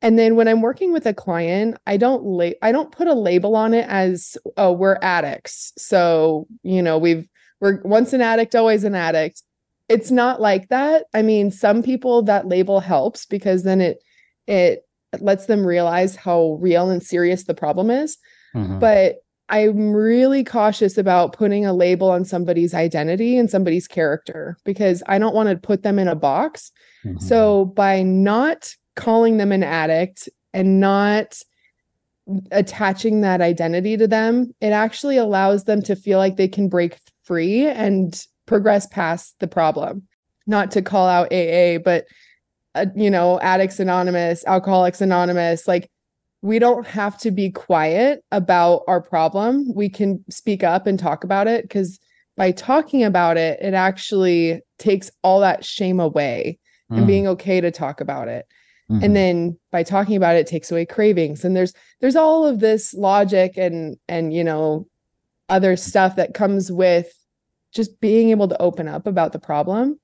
And 0.00 0.18
then 0.18 0.36
when 0.36 0.46
I'm 0.46 0.62
working 0.62 0.92
with 0.92 1.06
a 1.06 1.14
client, 1.14 1.76
I 1.86 1.96
don't 1.96 2.22
la- 2.24 2.50
I 2.62 2.70
don't 2.70 2.92
put 2.92 3.08
a 3.08 3.14
label 3.14 3.56
on 3.56 3.74
it 3.74 3.86
as 3.88 4.36
oh 4.56 4.72
we're 4.72 4.98
addicts. 5.02 5.72
So, 5.76 6.46
you 6.62 6.82
know, 6.82 6.98
we've 6.98 7.28
we're 7.60 7.80
once 7.82 8.12
an 8.12 8.20
addict 8.20 8.54
always 8.54 8.84
an 8.84 8.94
addict. 8.94 9.42
It's 9.88 10.10
not 10.10 10.40
like 10.40 10.68
that. 10.68 11.06
I 11.14 11.22
mean, 11.22 11.50
some 11.50 11.82
people 11.82 12.22
that 12.24 12.46
label 12.46 12.78
helps 12.78 13.26
because 13.26 13.64
then 13.64 13.80
it 13.80 13.98
it 14.48 14.84
lets 15.20 15.46
them 15.46 15.64
realize 15.64 16.16
how 16.16 16.58
real 16.60 16.90
and 16.90 17.02
serious 17.02 17.44
the 17.44 17.54
problem 17.54 17.90
is. 17.90 18.18
Mm-hmm. 18.54 18.78
But 18.80 19.16
I'm 19.50 19.92
really 19.92 20.44
cautious 20.44 20.98
about 20.98 21.32
putting 21.32 21.64
a 21.64 21.72
label 21.72 22.10
on 22.10 22.24
somebody's 22.24 22.74
identity 22.74 23.38
and 23.38 23.48
somebody's 23.50 23.88
character 23.88 24.58
because 24.64 25.02
I 25.06 25.18
don't 25.18 25.34
want 25.34 25.48
to 25.48 25.56
put 25.56 25.82
them 25.82 25.98
in 25.98 26.08
a 26.08 26.14
box. 26.14 26.70
Mm-hmm. 27.04 27.18
So 27.18 27.66
by 27.66 28.02
not 28.02 28.74
calling 28.96 29.38
them 29.38 29.52
an 29.52 29.62
addict 29.62 30.28
and 30.52 30.80
not 30.80 31.40
attaching 32.50 33.22
that 33.22 33.40
identity 33.40 33.96
to 33.96 34.06
them, 34.06 34.54
it 34.60 34.72
actually 34.72 35.16
allows 35.16 35.64
them 35.64 35.80
to 35.82 35.96
feel 35.96 36.18
like 36.18 36.36
they 36.36 36.48
can 36.48 36.68
break 36.68 36.98
free 37.24 37.66
and 37.66 38.26
progress 38.44 38.86
past 38.86 39.34
the 39.38 39.48
problem. 39.48 40.06
Not 40.46 40.70
to 40.72 40.82
call 40.82 41.06
out 41.06 41.32
AA, 41.32 41.78
but 41.78 42.04
uh, 42.78 42.86
you 42.94 43.10
know, 43.10 43.40
Addicts 43.40 43.80
Anonymous, 43.80 44.44
Alcoholics 44.46 45.00
Anonymous, 45.00 45.66
like 45.66 45.90
we 46.42 46.58
don't 46.58 46.86
have 46.86 47.18
to 47.18 47.30
be 47.30 47.50
quiet 47.50 48.24
about 48.30 48.82
our 48.86 49.00
problem. 49.00 49.72
We 49.74 49.88
can 49.88 50.24
speak 50.30 50.62
up 50.62 50.86
and 50.86 50.98
talk 50.98 51.24
about 51.24 51.48
it 51.48 51.62
because 51.62 51.98
by 52.36 52.52
talking 52.52 53.02
about 53.02 53.36
it, 53.36 53.58
it 53.60 53.74
actually 53.74 54.62
takes 54.78 55.10
all 55.24 55.40
that 55.40 55.64
shame 55.64 55.98
away 55.98 56.58
mm. 56.90 56.98
and 56.98 57.06
being 57.06 57.26
okay 57.26 57.60
to 57.60 57.70
talk 57.72 58.00
about 58.00 58.28
it. 58.28 58.46
Mm-hmm. 58.90 59.04
And 59.04 59.16
then 59.16 59.58
by 59.72 59.82
talking 59.82 60.16
about 60.16 60.36
it, 60.36 60.40
it 60.40 60.46
takes 60.46 60.70
away 60.70 60.86
cravings. 60.86 61.44
And 61.44 61.56
there's 61.56 61.74
there's 62.00 62.16
all 62.16 62.46
of 62.46 62.60
this 62.60 62.94
logic 62.94 63.56
and 63.56 63.96
and 64.08 64.32
you 64.32 64.44
know 64.44 64.86
other 65.48 65.76
stuff 65.76 66.16
that 66.16 66.34
comes 66.34 66.70
with 66.70 67.12
just 67.72 68.00
being 68.00 68.30
able 68.30 68.48
to 68.48 68.62
open 68.62 68.88
up 68.88 69.06
about 69.06 69.32
the 69.32 69.38
problem 69.38 69.98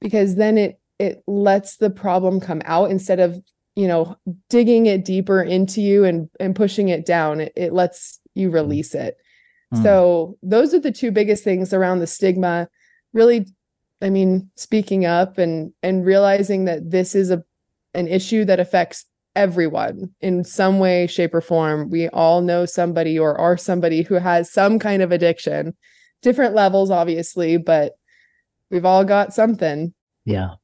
because 0.00 0.36
then 0.36 0.56
it 0.56 0.78
it 0.98 1.22
lets 1.26 1.76
the 1.76 1.90
problem 1.90 2.40
come 2.40 2.62
out 2.64 2.90
instead 2.90 3.20
of 3.20 3.40
you 3.74 3.88
know 3.88 4.16
digging 4.48 4.86
it 4.86 5.04
deeper 5.04 5.42
into 5.42 5.80
you 5.80 6.04
and 6.04 6.28
and 6.38 6.54
pushing 6.54 6.88
it 6.88 7.04
down 7.04 7.40
it, 7.40 7.52
it 7.56 7.72
lets 7.72 8.20
you 8.34 8.48
mm-hmm. 8.48 8.56
release 8.56 8.94
it. 8.94 9.16
Mm. 9.72 9.82
so 9.82 10.38
those 10.42 10.74
are 10.74 10.80
the 10.80 10.92
two 10.92 11.10
biggest 11.10 11.44
things 11.44 11.72
around 11.72 11.98
the 11.98 12.06
stigma. 12.06 12.68
Really 13.12 13.46
i 14.02 14.10
mean 14.10 14.50
speaking 14.56 15.04
up 15.04 15.38
and 15.38 15.72
and 15.82 16.04
realizing 16.04 16.64
that 16.66 16.90
this 16.90 17.14
is 17.14 17.30
a 17.30 17.44
an 17.94 18.08
issue 18.08 18.44
that 18.44 18.60
affects 18.60 19.04
everyone 19.36 20.10
in 20.20 20.44
some 20.44 20.78
way 20.78 21.06
shape 21.06 21.34
or 21.34 21.40
form. 21.40 21.90
We 21.90 22.08
all 22.08 22.40
know 22.40 22.66
somebody 22.66 23.18
or 23.18 23.36
are 23.38 23.56
somebody 23.56 24.02
who 24.02 24.14
has 24.14 24.52
some 24.52 24.78
kind 24.78 25.02
of 25.02 25.10
addiction. 25.10 25.76
Different 26.22 26.54
levels 26.54 26.90
obviously 26.90 27.56
but 27.56 27.92
we've 28.70 28.84
all 28.84 29.04
got 29.04 29.34
something 29.34 29.92
yeah. 30.24 30.54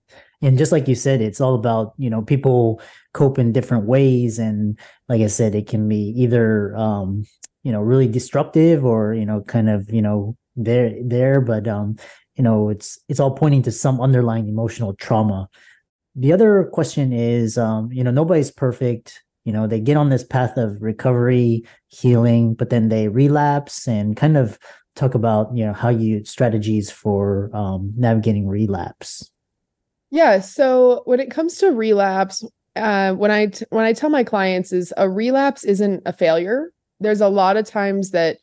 And 0.43 0.57
just 0.57 0.73
like 0.73 0.89
you 0.89 0.95
said 0.95 1.21
it's 1.21 1.41
all 1.41 1.55
about 1.55 1.93
you 1.99 2.09
know 2.09 2.23
people 2.23 2.81
cope 3.13 3.39
in 3.39 3.53
different 3.53 3.85
ways 3.85 4.39
and 4.39 4.79
like 5.09 5.21
i 5.21 5.27
said 5.27 5.55
it 5.55 5.67
can 5.67 5.89
be 5.89 6.15
either 6.17 6.75
um 6.77 7.25
you 7.63 7.73
know 7.73 7.81
really 7.83 8.09
destructive 8.09 8.85
or 8.85 9.13
you 9.13 9.27
know 9.27 9.43
kind 9.43 9.69
of 9.69 9.93
you 9.93 10.01
know 10.01 10.37
there 10.57 10.95
there 11.03 11.41
but 11.41 11.69
um 11.69 11.97
you 12.37 12.45
know 12.45 12.71
it's 12.71 12.99
it's 13.09 13.21
all 13.21 13.33
pointing 13.33 13.63
to 13.63 13.73
some 13.73 14.01
underlying 14.01 14.49
emotional 14.49 14.95
trauma. 14.95 15.49
The 16.17 16.33
other 16.33 16.65
question 16.73 17.13
is 17.13 17.59
um 17.59 17.93
you 17.93 18.03
know 18.03 18.11
nobody's 18.11 18.51
perfect. 18.51 19.23
You 19.45 19.53
know 19.53 19.67
they 19.67 19.81
get 19.81 19.97
on 19.97 20.09
this 20.09 20.25
path 20.25 20.57
of 20.57 20.81
recovery 20.81 21.65
healing 21.89 22.55
but 22.55 22.71
then 22.71 22.89
they 22.89 23.09
relapse 23.09 23.87
and 23.87 24.17
kind 24.17 24.37
of 24.37 24.59
talk 24.97 25.15
about 25.15 25.55
you 25.55 25.65
know 25.67 25.73
how 25.73 25.89
you 25.89 26.25
strategies 26.25 26.91
for 26.91 27.51
um, 27.55 27.93
navigating 27.97 28.47
relapse 28.49 29.31
yeah. 30.11 30.41
So 30.41 31.03
when 31.05 31.21
it 31.21 31.31
comes 31.31 31.57
to 31.59 31.69
relapse, 31.69 32.45
uh, 32.77 33.15
when 33.15 33.31
I 33.31 33.47
t- 33.47 33.65
when 33.71 33.85
I 33.85 33.93
tell 33.93 34.11
my 34.11 34.25
clients 34.25 34.73
is 34.73 34.93
a 34.97 35.09
relapse 35.09 35.65
isn't 35.65 36.03
a 36.07 36.13
failure. 36.13 36.73
There's 37.01 37.21
a 37.21 37.29
lot 37.29 37.57
of 37.57 37.67
times 37.67 38.11
that 38.11 38.39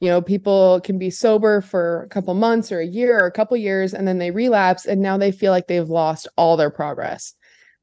you 0.00 0.08
know 0.08 0.20
people 0.20 0.80
can 0.82 0.98
be 0.98 1.10
sober 1.10 1.60
for 1.60 2.02
a 2.02 2.08
couple 2.08 2.34
months 2.34 2.70
or 2.72 2.80
a 2.80 2.86
year 2.86 3.18
or 3.18 3.26
a 3.26 3.32
couple 3.32 3.56
years 3.56 3.94
and 3.94 4.06
then 4.06 4.18
they 4.18 4.30
relapse 4.30 4.86
and 4.86 5.00
now 5.00 5.16
they 5.16 5.32
feel 5.32 5.52
like 5.52 5.66
they've 5.66 5.88
lost 5.88 6.28
all 6.36 6.56
their 6.56 6.70
progress. 6.70 7.34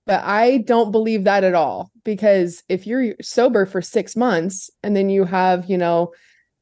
But 0.06 0.24
I 0.24 0.60
don't 0.60 0.92
believe 0.92 1.24
that 1.26 1.44
at 1.44 1.56
all 1.56 1.92
because 2.04 2.64
if 2.70 2.88
you're 2.88 3.16
sober 3.22 3.66
for 3.66 3.82
6 3.82 4.16
months 4.16 4.70
and 4.84 4.96
then 4.96 5.10
you 5.10 5.26
have, 5.26 5.70
you 5.70 5.78
know, 5.78 6.12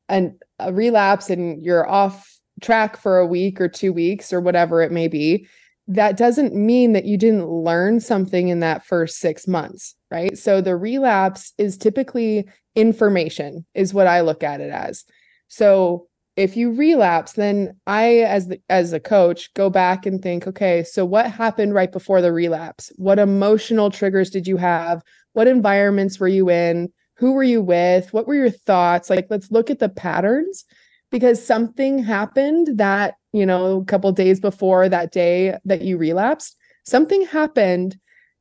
an, 0.09 0.37
a 0.59 0.73
relapse 0.73 1.29
and 1.29 1.63
you're 1.63 1.89
off 1.89 2.37
track 2.61 2.97
for 2.97 3.17
a 3.19 3.25
week 3.25 3.61
or 3.61 3.69
2 3.69 3.93
weeks 3.93 4.33
or 4.33 4.41
whatever 4.41 4.81
it 4.81 4.91
may 4.91 5.07
be, 5.07 5.47
that 5.89 6.17
doesn't 6.17 6.53
mean 6.53 6.93
that 6.93 7.05
you 7.05 7.17
didn't 7.17 7.49
learn 7.49 7.99
something 7.99 8.49
in 8.49 8.59
that 8.59 8.85
first 8.85 9.17
six 9.17 9.47
months, 9.47 9.95
right? 10.11 10.37
So 10.37 10.61
the 10.61 10.75
relapse 10.75 11.51
is 11.57 11.79
typically 11.79 12.47
information, 12.75 13.65
is 13.73 13.91
what 13.91 14.05
I 14.05 14.21
look 14.21 14.43
at 14.43 14.61
it 14.61 14.69
as. 14.69 15.03
So 15.47 16.07
if 16.35 16.55
you 16.55 16.71
relapse, 16.71 17.33
then 17.33 17.75
I, 17.87 18.19
as 18.19 18.47
the, 18.49 18.61
as 18.69 18.93
a 18.93 18.99
coach, 18.99 19.51
go 19.55 19.71
back 19.71 20.05
and 20.05 20.21
think, 20.21 20.45
okay, 20.45 20.83
so 20.83 21.03
what 21.05 21.31
happened 21.31 21.73
right 21.73 21.91
before 21.91 22.21
the 22.21 22.31
relapse? 22.31 22.91
What 22.97 23.17
emotional 23.17 23.89
triggers 23.89 24.29
did 24.29 24.47
you 24.47 24.57
have? 24.57 25.01
What 25.33 25.47
environments 25.47 26.19
were 26.19 26.27
you 26.27 26.51
in? 26.51 26.93
Who 27.15 27.33
were 27.33 27.43
you 27.43 27.61
with? 27.61 28.13
What 28.13 28.27
were 28.27 28.35
your 28.35 28.51
thoughts? 28.51 29.09
Like, 29.09 29.25
let's 29.31 29.49
look 29.49 29.71
at 29.71 29.79
the 29.79 29.89
patterns 29.89 30.65
because 31.09 31.43
something 31.43 31.97
happened 32.03 32.77
that 32.77 33.15
you 33.33 33.45
know, 33.45 33.81
a 33.81 33.85
couple 33.85 34.11
days 34.11 34.39
before 34.39 34.89
that 34.89 35.11
day 35.11 35.57
that 35.65 35.81
you 35.81 35.97
relapsed, 35.97 36.57
something 36.85 37.25
happened 37.25 37.97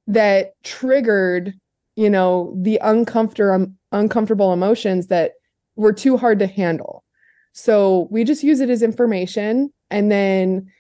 that 0.06 0.52
triggered, 0.64 1.54
you 1.96 2.08
know, 2.08 2.54
the 2.56 2.78
uncomfortable 2.82 3.54
um, 3.54 3.74
uncomfortable 3.92 4.52
emotions 4.52 5.06
that 5.06 5.32
were 5.76 5.92
too 5.92 6.16
hard 6.16 6.38
to 6.38 6.46
handle. 6.46 7.04
So 7.52 8.08
we 8.10 8.24
just 8.24 8.42
use 8.42 8.60
it 8.60 8.70
as 8.70 8.82
information 8.82 9.72
and 9.90 10.10
then 10.10 10.70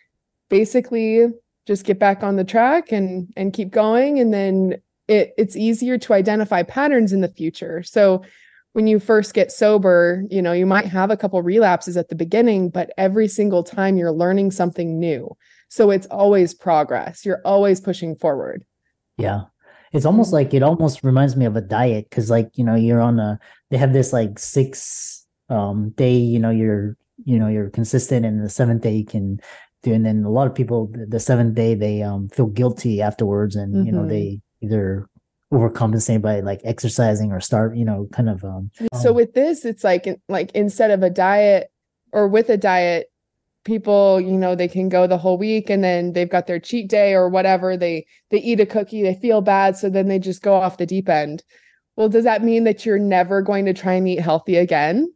basically 0.48 1.26
just 1.66 1.84
get 1.84 1.98
back 1.98 2.22
on 2.22 2.36
the 2.36 2.44
track 2.44 2.92
and 2.92 3.32
and 3.36 3.52
keep 3.52 3.70
going 3.70 4.18
and 4.18 4.32
then 4.32 4.80
it 5.06 5.34
it's 5.36 5.56
easier 5.56 5.98
to 5.98 6.14
identify 6.14 6.62
patterns 6.62 7.12
in 7.12 7.20
the 7.20 7.28
future. 7.28 7.82
So 7.82 8.22
when 8.78 8.86
you 8.86 9.00
first 9.00 9.34
get 9.34 9.50
sober, 9.50 10.22
you 10.30 10.40
know, 10.40 10.52
you 10.52 10.64
might 10.64 10.86
have 10.86 11.10
a 11.10 11.16
couple 11.16 11.42
relapses 11.42 11.96
at 11.96 12.10
the 12.10 12.14
beginning, 12.14 12.70
but 12.70 12.92
every 12.96 13.26
single 13.26 13.64
time 13.64 13.96
you're 13.96 14.12
learning 14.12 14.52
something 14.52 15.00
new. 15.00 15.36
So 15.68 15.90
it's 15.90 16.06
always 16.12 16.54
progress. 16.54 17.26
You're 17.26 17.40
always 17.44 17.80
pushing 17.80 18.14
forward. 18.14 18.64
Yeah. 19.16 19.46
It's 19.92 20.06
almost 20.06 20.32
like 20.32 20.54
it 20.54 20.62
almost 20.62 21.02
reminds 21.02 21.34
me 21.34 21.44
of 21.44 21.56
a 21.56 21.60
diet 21.60 22.08
cuz 22.12 22.30
like, 22.30 22.50
you 22.54 22.62
know, 22.62 22.76
you're 22.76 23.00
on 23.00 23.18
a 23.18 23.40
they 23.70 23.78
have 23.78 23.92
this 23.92 24.12
like 24.12 24.38
6 24.38 25.26
um 25.48 25.90
day, 25.96 26.14
you 26.14 26.38
know, 26.38 26.50
you're 26.50 26.96
you 27.24 27.36
know, 27.36 27.48
you're 27.48 27.70
consistent 27.70 28.24
and 28.24 28.40
the 28.40 28.48
7th 28.48 28.82
day 28.82 28.94
you 28.94 29.04
can 29.04 29.40
do 29.82 29.92
and 29.92 30.06
then 30.06 30.22
a 30.22 30.30
lot 30.30 30.46
of 30.46 30.54
people 30.54 30.88
the 30.94 31.18
7th 31.18 31.56
day 31.56 31.74
they 31.74 32.02
um 32.02 32.28
feel 32.28 32.46
guilty 32.46 33.02
afterwards 33.02 33.56
and 33.56 33.74
mm-hmm. 33.74 33.86
you 33.86 33.90
know, 33.90 34.02
mm-hmm. 34.02 34.10
they 34.10 34.40
either 34.62 35.08
overcompensate 35.52 36.20
by 36.20 36.40
like 36.40 36.60
exercising 36.64 37.32
or 37.32 37.40
start 37.40 37.74
you 37.74 37.84
know 37.84 38.06
kind 38.12 38.28
of 38.28 38.44
um 38.44 38.70
so 39.00 39.12
with 39.12 39.32
this 39.32 39.64
it's 39.64 39.82
like 39.82 40.06
like 40.28 40.50
instead 40.52 40.90
of 40.90 41.02
a 41.02 41.08
diet 41.08 41.70
or 42.12 42.28
with 42.28 42.50
a 42.50 42.56
diet 42.56 43.10
people 43.64 44.20
you 44.20 44.32
know 44.32 44.54
they 44.54 44.68
can 44.68 44.90
go 44.90 45.06
the 45.06 45.16
whole 45.16 45.38
week 45.38 45.70
and 45.70 45.82
then 45.82 46.12
they've 46.12 46.28
got 46.28 46.46
their 46.46 46.58
cheat 46.60 46.88
day 46.88 47.14
or 47.14 47.30
whatever 47.30 47.76
they 47.76 48.06
they 48.30 48.38
eat 48.38 48.60
a 48.60 48.66
cookie 48.66 49.02
they 49.02 49.14
feel 49.14 49.40
bad 49.40 49.76
so 49.76 49.88
then 49.88 50.08
they 50.08 50.18
just 50.18 50.42
go 50.42 50.54
off 50.54 50.76
the 50.76 50.86
deep 50.86 51.08
end 51.08 51.42
well 51.96 52.10
does 52.10 52.24
that 52.24 52.44
mean 52.44 52.64
that 52.64 52.84
you're 52.84 52.98
never 52.98 53.40
going 53.40 53.64
to 53.64 53.72
try 53.72 53.94
and 53.94 54.06
eat 54.06 54.20
healthy 54.20 54.56
again 54.56 55.10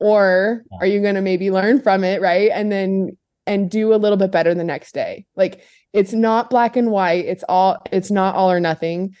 or 0.00 0.64
are 0.80 0.86
you 0.86 1.00
going 1.00 1.14
to 1.14 1.20
maybe 1.20 1.50
learn 1.50 1.80
from 1.80 2.04
it 2.04 2.22
right 2.22 2.50
and 2.54 2.72
then 2.72 3.16
and 3.46 3.70
do 3.70 3.94
a 3.94 3.96
little 3.96 4.16
bit 4.16 4.30
better 4.30 4.54
the 4.54 4.64
next 4.64 4.92
day. 4.92 5.26
Like 5.36 5.62
it's 5.92 6.12
not 6.12 6.50
black 6.50 6.76
and 6.76 6.90
white. 6.90 7.26
It's 7.26 7.44
all 7.48 7.82
it's 7.92 8.10
not 8.10 8.34
all 8.34 8.50
or 8.50 8.60
nothing. 8.60 9.14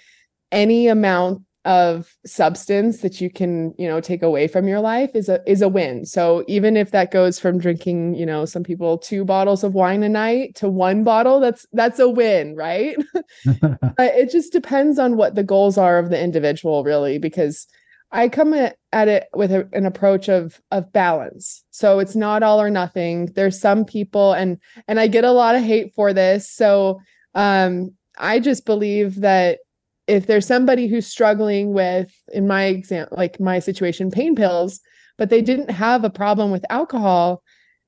Any 0.54 0.88
amount 0.88 1.42
of 1.64 2.14
substance 2.26 3.00
that 3.00 3.22
you 3.22 3.30
can 3.30 3.72
you 3.78 3.88
know 3.88 3.98
take 3.98 4.22
away 4.22 4.46
from 4.46 4.68
your 4.68 4.80
life 4.80 5.10
is 5.14 5.28
a 5.30 5.40
is 5.50 5.62
a 5.62 5.68
win. 5.68 6.04
So 6.04 6.44
even 6.46 6.76
if 6.76 6.90
that 6.90 7.10
goes 7.10 7.38
from 7.38 7.58
drinking 7.58 8.14
you 8.16 8.26
know 8.26 8.44
some 8.44 8.62
people 8.62 8.98
two 8.98 9.24
bottles 9.24 9.64
of 9.64 9.72
wine 9.72 10.02
a 10.02 10.08
night 10.08 10.54
to 10.56 10.68
one 10.68 11.04
bottle 11.04 11.40
that's 11.40 11.66
that's 11.72 11.98
a 11.98 12.08
win 12.08 12.54
right? 12.54 12.96
It 13.98 14.30
just 14.30 14.52
depends 14.52 14.98
on 14.98 15.16
what 15.16 15.34
the 15.34 15.42
goals 15.42 15.78
are 15.78 15.98
of 15.98 16.10
the 16.10 16.22
individual 16.22 16.84
really 16.84 17.18
because 17.18 17.66
i 18.12 18.28
come 18.28 18.54
at, 18.54 18.76
it 18.92 19.26
with 19.34 19.50
a, 19.50 19.68
an 19.72 19.86
approach 19.86 20.28
of 20.28 20.60
of 20.70 20.92
balance. 20.92 21.64
So 21.70 21.98
it's 21.98 22.14
not 22.14 22.42
all 22.42 22.60
or 22.60 22.70
nothing. 22.70 23.32
There's 23.34 23.58
some 23.58 23.84
people 23.86 24.34
and 24.34 24.58
and 24.86 25.00
i 25.00 25.06
get 25.06 25.24
a 25.24 25.32
lot 25.32 25.54
of 25.56 25.62
hate 25.62 25.94
for 25.94 26.12
this. 26.12 26.50
So 26.50 27.00
um 27.34 27.94
i 28.18 28.38
just 28.38 28.66
believe 28.66 29.22
that 29.22 29.60
if 30.06 30.26
there's 30.26 30.46
somebody 30.46 30.86
who's 30.86 31.06
struggling 31.06 31.72
with 31.72 32.12
in 32.32 32.46
my 32.46 32.64
example 32.64 33.16
like 33.16 33.40
my 33.40 33.58
situation 33.58 34.10
pain 34.10 34.34
pills 34.34 34.80
but 35.16 35.30
they 35.30 35.42
didn't 35.42 35.70
have 35.70 36.04
a 36.04 36.10
problem 36.10 36.50
with 36.50 36.64
alcohol 36.70 37.42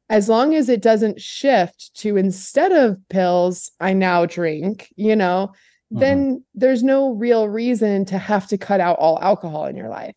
as 0.08 0.28
long 0.28 0.54
as 0.54 0.68
it 0.68 0.80
doesn't 0.80 1.20
shift 1.20 1.90
to 1.94 2.16
instead 2.16 2.72
of 2.72 2.96
pills 3.08 3.70
i 3.80 3.92
now 3.92 4.24
drink 4.24 4.88
you 4.96 5.16
know 5.16 5.48
mm-hmm. 5.92 6.00
then 6.00 6.44
there's 6.54 6.82
no 6.82 7.10
real 7.10 7.48
reason 7.48 8.04
to 8.04 8.18
have 8.18 8.46
to 8.46 8.58
cut 8.58 8.80
out 8.80 8.98
all 8.98 9.18
alcohol 9.20 9.66
in 9.66 9.76
your 9.76 9.88
life 9.88 10.14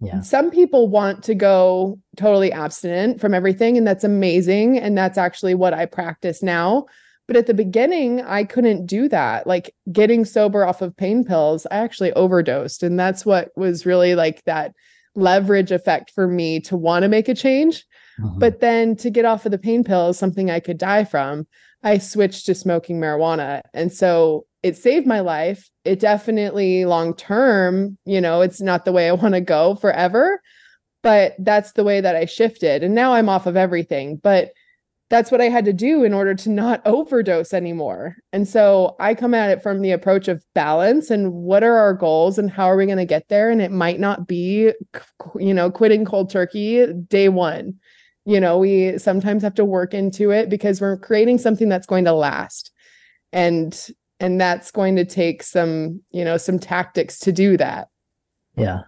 yeah. 0.00 0.20
Some 0.20 0.50
people 0.50 0.88
want 0.88 1.24
to 1.24 1.34
go 1.34 1.98
totally 2.16 2.52
abstinent 2.52 3.20
from 3.20 3.32
everything, 3.32 3.78
and 3.78 3.86
that's 3.86 4.04
amazing. 4.04 4.78
And 4.78 4.96
that's 4.96 5.16
actually 5.16 5.54
what 5.54 5.72
I 5.72 5.86
practice 5.86 6.42
now. 6.42 6.86
But 7.26 7.36
at 7.36 7.46
the 7.46 7.54
beginning, 7.54 8.22
I 8.22 8.44
couldn't 8.44 8.86
do 8.86 9.08
that. 9.08 9.46
Like 9.46 9.74
getting 9.90 10.24
sober 10.24 10.64
off 10.64 10.82
of 10.82 10.96
pain 10.96 11.24
pills, 11.24 11.66
I 11.70 11.76
actually 11.76 12.12
overdosed. 12.12 12.82
And 12.82 12.98
that's 12.98 13.26
what 13.26 13.50
was 13.56 13.84
really 13.84 14.14
like 14.14 14.44
that 14.44 14.72
leverage 15.16 15.72
effect 15.72 16.12
for 16.14 16.28
me 16.28 16.60
to 16.60 16.76
want 16.76 17.02
to 17.02 17.08
make 17.08 17.28
a 17.28 17.34
change. 17.34 17.84
Mm-hmm. 18.20 18.38
But 18.38 18.60
then 18.60 18.96
to 18.96 19.10
get 19.10 19.24
off 19.24 19.44
of 19.44 19.50
the 19.50 19.58
pain 19.58 19.82
pills, 19.82 20.18
something 20.18 20.50
I 20.50 20.60
could 20.60 20.78
die 20.78 21.04
from, 21.04 21.46
I 21.82 21.98
switched 21.98 22.46
to 22.46 22.54
smoking 22.54 23.00
marijuana. 23.00 23.62
And 23.74 23.92
so 23.92 24.46
it 24.62 24.76
saved 24.76 25.06
my 25.06 25.20
life. 25.20 25.68
It 25.84 26.00
definitely 26.00 26.84
long 26.84 27.14
term, 27.14 27.98
you 28.04 28.20
know, 28.20 28.40
it's 28.40 28.60
not 28.60 28.84
the 28.84 28.92
way 28.92 29.08
I 29.08 29.12
want 29.12 29.34
to 29.34 29.40
go 29.40 29.76
forever, 29.76 30.40
but 31.02 31.34
that's 31.38 31.72
the 31.72 31.84
way 31.84 32.00
that 32.00 32.16
I 32.16 32.24
shifted. 32.24 32.82
And 32.82 32.94
now 32.94 33.14
I'm 33.14 33.28
off 33.28 33.46
of 33.46 33.56
everything. 33.56 34.16
But 34.16 34.50
that's 35.08 35.30
what 35.30 35.40
I 35.40 35.48
had 35.48 35.64
to 35.66 35.72
do 35.72 36.02
in 36.02 36.12
order 36.12 36.34
to 36.34 36.50
not 36.50 36.82
overdose 36.84 37.54
anymore. 37.54 38.16
And 38.32 38.46
so 38.48 38.96
I 38.98 39.14
come 39.14 39.34
at 39.34 39.50
it 39.50 39.62
from 39.62 39.80
the 39.80 39.92
approach 39.92 40.26
of 40.26 40.44
balance 40.54 41.10
and 41.10 41.32
what 41.32 41.62
are 41.62 41.76
our 41.76 41.94
goals 41.94 42.38
and 42.38 42.50
how 42.50 42.66
are 42.66 42.76
we 42.76 42.86
going 42.86 42.98
to 42.98 43.04
get 43.04 43.28
there? 43.28 43.48
And 43.48 43.62
it 43.62 43.70
might 43.70 44.00
not 44.00 44.26
be, 44.26 44.72
you 45.38 45.54
know, 45.54 45.70
quitting 45.70 46.04
cold 46.04 46.30
turkey 46.30 46.92
day 47.08 47.28
one. 47.28 47.74
You 48.24 48.40
know, 48.40 48.58
we 48.58 48.98
sometimes 48.98 49.44
have 49.44 49.54
to 49.54 49.64
work 49.64 49.94
into 49.94 50.32
it 50.32 50.48
because 50.48 50.80
we're 50.80 50.96
creating 50.96 51.38
something 51.38 51.68
that's 51.68 51.86
going 51.86 52.04
to 52.06 52.12
last. 52.12 52.72
And 53.32 53.78
and 54.18 54.40
that's 54.40 54.70
going 54.70 54.96
to 54.96 55.04
take 55.04 55.42
some, 55.42 56.00
you 56.10 56.24
know, 56.24 56.36
some 56.36 56.58
tactics 56.58 57.18
to 57.20 57.32
do 57.32 57.56
that. 57.58 57.88
Yeah 58.56 58.80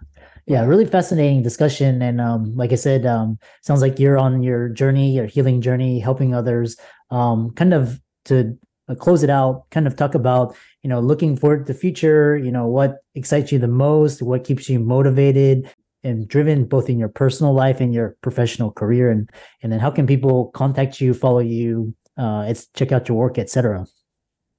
yeah 0.49 0.65
really 0.65 0.87
fascinating 0.87 1.43
discussion 1.43 2.03
and 2.03 2.21
um, 2.21 2.57
like 2.57 2.73
i 2.73 2.75
said 2.75 3.07
um, 3.07 3.39
sounds 3.63 3.83
like 3.83 3.99
you're 3.99 4.19
on 4.19 4.43
your 4.43 4.69
journey 4.71 5.13
your 5.15 5.27
healing 5.27 5.61
journey 5.61 6.01
helping 6.01 6.35
others 6.35 6.77
um, 7.11 7.51
kind 7.53 7.75
of 7.75 8.01
to 8.25 8.57
uh, 8.89 8.95
close 8.95 9.23
it 9.23 9.31
out 9.31 9.69
kind 9.71 9.87
of 9.87 9.95
talk 9.95 10.15
about 10.15 10.57
you 10.83 10.91
know 10.91 11.01
looking 11.01 11.37
forward 11.37 11.67
to 11.67 11.73
the 11.73 11.79
future 11.79 12.37
you 12.37 12.51
know 12.51 12.67
what 12.67 12.99
excites 13.15 13.53
you 13.53 13.59
the 13.59 13.69
most 13.69 14.23
what 14.23 14.45
keeps 14.45 14.69
you 14.69 14.81
motivated 14.81 15.73
and 16.05 16.29
driven 16.29 16.65
both 16.65 16.89
in 16.89 16.99
your 16.99 17.09
personal 17.09 17.53
life 17.53 17.81
and 17.81 17.93
your 17.93 18.17
professional 18.23 18.71
career 18.71 19.11
and 19.11 19.31
and 19.63 19.73
then 19.73 19.81
how 19.81 19.91
can 19.91 20.07
people 20.07 20.47
contact 20.53 21.01
you 21.01 21.13
follow 21.13 21.41
you 21.41 21.95
uh 22.17 22.45
it's 22.49 22.69
check 22.75 22.93
out 22.93 23.09
your 23.09 23.19
work 23.19 23.39
etc 23.39 23.85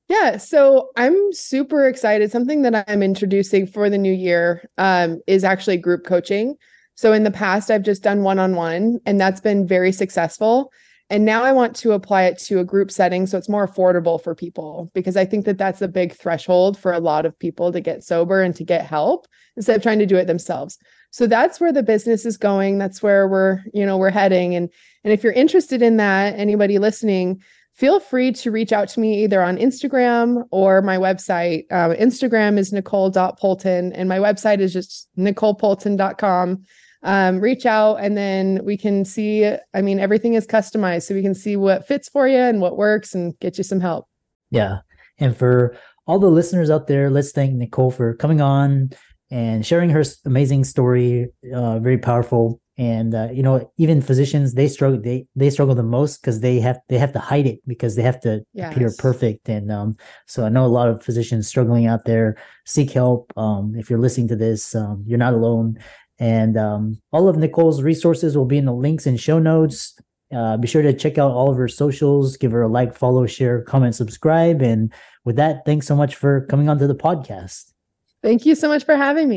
yeah, 0.09 0.37
so 0.37 0.89
I'm 0.97 1.31
super 1.31 1.87
excited. 1.87 2.31
Something 2.31 2.63
that 2.63 2.83
I'm 2.87 3.03
introducing 3.03 3.67
for 3.67 3.89
the 3.89 3.97
new 3.97 4.11
year 4.11 4.67
um, 4.79 5.21
is 5.27 5.43
actually 5.43 5.77
group 5.77 6.03
coaching. 6.03 6.55
So 6.95 7.13
in 7.13 7.23
the 7.23 7.31
past, 7.31 7.69
I've 7.69 7.83
just 7.83 8.03
done 8.03 8.23
one 8.23 8.39
on 8.39 8.55
one, 8.55 8.99
and 9.05 9.21
that's 9.21 9.39
been 9.39 9.67
very 9.67 9.91
successful. 9.91 10.71
And 11.11 11.25
now 11.25 11.43
I 11.43 11.51
want 11.51 11.75
to 11.77 11.93
apply 11.93 12.23
it 12.23 12.37
to 12.39 12.59
a 12.59 12.63
group 12.63 12.91
setting 12.91 13.25
so 13.25 13.37
it's 13.37 13.49
more 13.49 13.67
affordable 13.67 14.21
for 14.21 14.35
people 14.35 14.91
because 14.93 15.17
I 15.17 15.25
think 15.25 15.45
that 15.45 15.57
that's 15.57 15.81
a 15.81 15.87
big 15.87 16.13
threshold 16.13 16.77
for 16.77 16.91
a 16.91 16.99
lot 16.99 17.25
of 17.25 17.37
people 17.39 17.71
to 17.71 17.79
get 17.79 18.03
sober 18.03 18.41
and 18.43 18.55
to 18.55 18.63
get 18.63 18.85
help 18.85 19.27
instead 19.55 19.75
of 19.75 19.81
trying 19.81 19.99
to 19.99 20.05
do 20.05 20.17
it 20.17 20.25
themselves. 20.25 20.77
So 21.11 21.25
that's 21.25 21.59
where 21.59 21.73
the 21.73 21.81
business 21.81 22.25
is 22.25 22.37
going. 22.37 22.77
That's 22.77 23.01
where 23.01 23.27
we're, 23.27 23.61
you 23.73 23.85
know, 23.85 23.97
we're 23.97 24.11
heading. 24.11 24.53
And 24.55 24.69
and 25.03 25.13
if 25.13 25.23
you're 25.23 25.33
interested 25.33 25.81
in 25.81 25.97
that, 25.97 26.37
anybody 26.37 26.77
listening, 26.77 27.41
feel 27.79 28.01
free 28.01 28.33
to 28.33 28.51
reach 28.51 28.73
out 28.73 28.89
to 28.89 28.99
me 28.99 29.23
either 29.23 29.41
on 29.41 29.55
Instagram 29.55 30.43
or 30.51 30.81
my 30.81 30.97
website. 30.97 31.63
Uh, 31.71 31.95
Instagram 31.95 32.57
is 32.57 32.73
nicole.poulton 32.73 33.93
and 33.93 34.09
my 34.09 34.17
website 34.17 34.59
is 34.59 34.73
just 34.73 35.07
nicolepoulton.com. 35.17 36.61
Um, 37.03 37.39
reach 37.39 37.65
out 37.65 37.95
and 37.95 38.17
then 38.17 38.59
we 38.65 38.75
can 38.75 39.05
see. 39.05 39.49
I 39.73 39.81
mean, 39.81 39.97
everything 39.97 40.33
is 40.33 40.45
customized, 40.45 41.03
so 41.03 41.15
we 41.15 41.21
can 41.21 41.33
see 41.33 41.55
what 41.55 41.87
fits 41.87 42.09
for 42.09 42.27
you 42.27 42.37
and 42.37 42.59
what 42.59 42.75
works 42.75 43.15
and 43.15 43.39
get 43.39 43.57
you 43.57 43.63
some 43.63 43.79
help. 43.79 44.07
Yeah. 44.51 44.79
And 45.17 45.35
for 45.35 45.77
all 46.05 46.19
the 46.19 46.27
listeners 46.27 46.69
out 46.69 46.87
there, 46.87 47.09
let's 47.09 47.31
thank 47.31 47.53
Nicole 47.53 47.91
for 47.91 48.13
coming 48.15 48.41
on 48.41 48.89
and 49.31 49.65
sharing 49.65 49.89
her 49.91 50.03
amazing 50.25 50.65
story. 50.65 51.29
Uh, 51.55 51.79
very 51.79 51.97
powerful 51.97 52.59
and 52.79 53.13
uh, 53.13 53.27
you 53.33 53.43
know 53.43 53.69
even 53.77 54.01
physicians 54.01 54.53
they 54.53 54.67
struggle 54.69 54.99
they 54.99 55.27
they 55.35 55.49
struggle 55.49 55.75
the 55.75 55.83
most 55.83 56.21
because 56.21 56.39
they 56.39 56.61
have 56.61 56.79
they 56.87 56.97
have 56.97 57.11
to 57.11 57.19
hide 57.19 57.45
it 57.45 57.59
because 57.67 57.97
they 57.97 58.01
have 58.01 58.21
to 58.21 58.41
yes. 58.53 58.71
appear 58.71 58.89
perfect. 58.97 59.49
And 59.49 59.69
um, 59.69 59.97
so 60.25 60.45
i 60.45 60.49
know 60.49 60.65
a 60.65 60.67
lot 60.67 60.87
of 60.87 61.03
physicians 61.03 61.47
struggling 61.47 61.87
out 61.87 62.05
there 62.05 62.37
seek 62.65 62.91
help 62.91 63.33
um, 63.37 63.75
if 63.75 63.89
you're 63.89 63.99
listening 63.99 64.29
to 64.29 64.35
this 64.37 64.73
um, 64.73 65.03
you're 65.05 65.19
not 65.19 65.33
alone. 65.33 65.77
And 66.19 66.57
um, 66.57 67.01
all 67.11 67.27
of 67.27 67.35
nicole's 67.35 67.83
resources 67.83 68.37
will 68.37 68.45
be 68.45 68.57
in 68.57 68.65
the 68.65 68.73
links 68.73 69.05
and 69.05 69.19
show 69.19 69.39
notes. 69.39 69.99
Uh, 70.33 70.55
be 70.57 70.67
sure 70.67 70.83
to 70.83 70.93
check 70.93 71.17
out 71.17 71.31
all 71.31 71.49
of 71.51 71.57
her 71.57 71.67
socials 71.67 72.37
give 72.37 72.51
her 72.51 72.61
a 72.61 72.67
like 72.69 72.95
follow 72.95 73.25
share 73.25 73.61
comment 73.61 73.93
subscribe. 73.93 74.61
And 74.61 74.93
with 75.25 75.35
that 75.35 75.65
thanks 75.65 75.85
so 75.85 75.97
much 75.97 76.15
for 76.15 76.45
coming 76.45 76.69
on 76.69 76.79
to 76.79 76.87
the 76.87 76.95
podcast. 76.95 77.73
Thank 78.21 78.45
you 78.45 78.55
so 78.55 78.69
much 78.69 78.85
for 78.85 78.95
having 78.95 79.23
me 79.23 79.27